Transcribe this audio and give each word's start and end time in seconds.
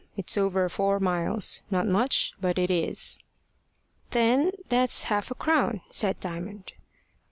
It's 0.17 0.35
over 0.35 0.67
four 0.67 0.99
miles 0.99 1.61
not 1.69 1.85
much, 1.87 2.31
but 2.41 2.57
it 2.57 2.71
is." 2.71 3.19
"Then 4.09 4.51
that's 4.67 5.03
half 5.03 5.29
a 5.29 5.35
crown," 5.35 5.81
said 5.91 6.19
Diamond. 6.19 6.73